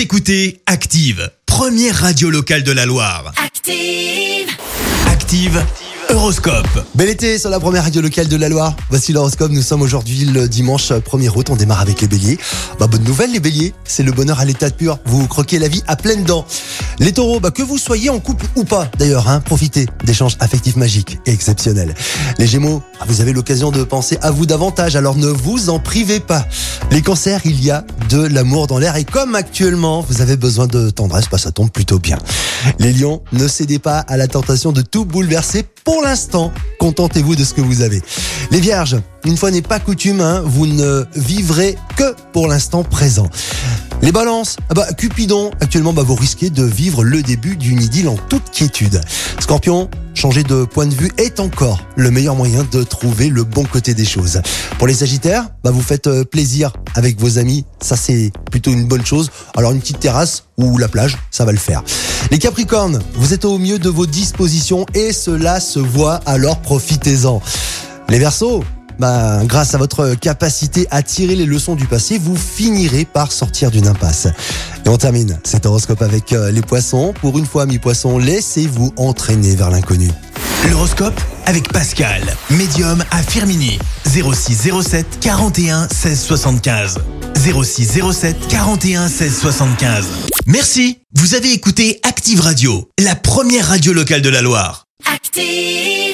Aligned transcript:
Vous 0.00 0.04
écoutez 0.04 0.62
Active, 0.64 1.30
première 1.44 1.94
radio 1.94 2.30
locale 2.30 2.62
de 2.62 2.72
la 2.72 2.86
Loire. 2.86 3.34
Active. 3.36 4.48
Active, 5.06 5.62
Horoscope. 6.08 6.86
Bel 6.94 7.10
été 7.10 7.38
sur 7.38 7.50
la 7.50 7.60
première 7.60 7.82
radio 7.82 8.00
locale 8.00 8.26
de 8.26 8.36
la 8.36 8.48
Loire. 8.48 8.74
Voici 8.88 9.12
l'horoscope. 9.12 9.52
Nous 9.52 9.60
sommes 9.60 9.82
aujourd'hui 9.82 10.24
le 10.24 10.48
dimanche 10.48 10.90
1er 10.90 11.28
août. 11.36 11.50
On 11.50 11.56
démarre 11.56 11.82
avec 11.82 12.00
les 12.00 12.08
béliers. 12.08 12.38
Bah, 12.78 12.86
bonne 12.86 13.04
nouvelle, 13.04 13.30
les 13.30 13.40
béliers. 13.40 13.74
C'est 13.84 14.02
le 14.02 14.12
bonheur 14.12 14.40
à 14.40 14.46
l'état 14.46 14.70
pur. 14.70 14.98
Vous 15.04 15.28
croquez 15.28 15.58
la 15.58 15.68
vie 15.68 15.82
à 15.86 15.96
pleines 15.96 16.24
dents. 16.24 16.46
Les 16.98 17.12
taureaux, 17.12 17.38
bah, 17.38 17.50
que 17.50 17.62
vous 17.62 17.76
soyez 17.76 18.08
en 18.08 18.20
couple 18.20 18.46
ou 18.56 18.64
pas, 18.64 18.90
d'ailleurs, 18.98 19.28
hein, 19.28 19.40
profitez 19.40 19.86
d'échanges 20.04 20.36
affectifs 20.40 20.76
magiques 20.76 21.18
et 21.26 21.32
exceptionnels. 21.32 21.94
Les 22.38 22.46
gémeaux, 22.46 22.82
bah, 22.98 23.06
vous 23.06 23.20
avez 23.20 23.34
l'occasion 23.34 23.70
de 23.70 23.84
penser 23.84 24.18
à 24.22 24.30
vous 24.30 24.46
davantage, 24.46 24.96
alors 24.96 25.16
ne 25.16 25.28
vous 25.28 25.68
en 25.68 25.78
privez 25.78 26.20
pas. 26.20 26.46
Les 26.90 27.02
cancers, 27.02 27.40
il 27.44 27.62
y 27.62 27.70
a 27.70 27.84
de 28.10 28.26
l'amour 28.26 28.66
dans 28.66 28.78
l'air 28.78 28.96
et 28.96 29.04
comme 29.04 29.36
actuellement, 29.36 30.00
vous 30.00 30.20
avez 30.20 30.36
besoin 30.36 30.66
de 30.66 30.90
tendresse, 30.90 31.26
bah, 31.30 31.38
ça 31.38 31.52
tombe 31.52 31.70
plutôt 31.70 32.00
bien. 32.00 32.18
Les 32.80 32.92
lions, 32.92 33.22
ne 33.32 33.46
cédez 33.46 33.78
pas 33.78 34.00
à 34.00 34.16
la 34.16 34.26
tentation 34.26 34.72
de 34.72 34.82
tout 34.82 35.04
bouleverser. 35.04 35.64
Pour 35.84 36.02
l'instant, 36.02 36.52
contentez-vous 36.80 37.36
de 37.36 37.44
ce 37.44 37.54
que 37.54 37.60
vous 37.60 37.82
avez. 37.82 38.02
Les 38.50 38.60
vierges, 38.60 38.96
une 39.24 39.36
fois 39.36 39.52
n'est 39.52 39.62
pas 39.62 39.78
coutume, 39.78 40.20
hein, 40.20 40.42
vous 40.44 40.66
ne 40.66 41.04
vivrez 41.14 41.76
que 41.96 42.14
pour 42.32 42.48
l'instant 42.48 42.82
présent. 42.82 43.28
Les 44.02 44.12
balances, 44.12 44.56
ah 44.70 44.74
bah, 44.74 44.86
Cupidon, 44.96 45.50
actuellement 45.60 45.92
bah, 45.92 46.02
vous 46.02 46.14
risquez 46.14 46.48
de 46.48 46.64
vivre 46.64 47.04
le 47.04 47.22
début 47.22 47.56
d'une 47.56 47.82
idylle 47.82 48.08
en 48.08 48.16
toute 48.16 48.50
quiétude. 48.50 48.98
Scorpion, 49.40 49.90
changer 50.14 50.42
de 50.42 50.64
point 50.64 50.86
de 50.86 50.94
vue 50.94 51.10
est 51.18 51.38
encore 51.38 51.84
le 51.96 52.10
meilleur 52.10 52.34
moyen 52.34 52.66
de 52.72 52.82
trouver 52.82 53.28
le 53.28 53.44
bon 53.44 53.64
côté 53.64 53.92
des 53.92 54.06
choses. 54.06 54.40
Pour 54.78 54.86
les 54.86 54.94
sagittaires, 54.94 55.48
bah, 55.62 55.70
vous 55.70 55.82
faites 55.82 56.06
euh, 56.06 56.24
plaisir 56.24 56.72
avec 56.94 57.20
vos 57.20 57.38
amis, 57.38 57.66
ça 57.82 57.94
c'est 57.94 58.32
plutôt 58.50 58.72
une 58.72 58.86
bonne 58.86 59.04
chose. 59.04 59.30
Alors 59.54 59.72
une 59.72 59.80
petite 59.80 60.00
terrasse 60.00 60.44
ou 60.56 60.78
la 60.78 60.88
plage, 60.88 61.18
ça 61.30 61.44
va 61.44 61.52
le 61.52 61.58
faire. 61.58 61.82
Les 62.30 62.38
capricornes, 62.38 63.00
vous 63.14 63.34
êtes 63.34 63.44
au 63.44 63.58
mieux 63.58 63.78
de 63.78 63.90
vos 63.90 64.06
dispositions 64.06 64.86
et 64.94 65.12
cela 65.12 65.60
se 65.60 65.78
voit, 65.78 66.20
alors 66.24 66.60
profitez-en. 66.60 67.42
Les 68.08 68.18
versos, 68.18 68.64
bah, 69.00 69.40
grâce 69.44 69.74
à 69.74 69.78
votre 69.78 70.14
capacité 70.14 70.86
à 70.90 71.02
tirer 71.02 71.34
les 71.34 71.46
leçons 71.46 71.74
du 71.74 71.86
passé, 71.86 72.18
vous 72.18 72.36
finirez 72.36 73.06
par 73.06 73.32
sortir 73.32 73.70
d'une 73.70 73.88
impasse. 73.88 74.28
Et 74.84 74.88
on 74.88 74.98
termine 74.98 75.38
cet 75.42 75.64
horoscope 75.66 76.02
avec 76.02 76.32
euh, 76.32 76.52
les 76.52 76.60
poissons. 76.60 77.14
Pour 77.20 77.38
une 77.38 77.46
fois, 77.46 77.64
mi-poisson, 77.64 78.18
laissez-vous 78.18 78.92
entraîner 78.96 79.56
vers 79.56 79.70
l'inconnu. 79.70 80.10
L'horoscope 80.70 81.18
avec 81.46 81.72
Pascal, 81.72 82.22
médium 82.50 83.02
à 83.10 83.22
Firmini. 83.22 83.78
06 84.06 84.70
07 84.82 85.06
41 85.20 85.88
16 85.88 86.20
75. 86.20 86.98
06 87.36 88.00
07 88.12 88.36
41 88.48 89.08
16 89.08 89.38
75. 89.38 90.06
Merci. 90.46 90.98
Vous 91.14 91.34
avez 91.34 91.52
écouté 91.52 92.00
Active 92.02 92.40
Radio, 92.40 92.88
la 92.98 93.16
première 93.16 93.68
radio 93.68 93.92
locale 93.92 94.20
de 94.20 94.28
la 94.28 94.42
Loire. 94.42 94.84
Active. 95.12 96.09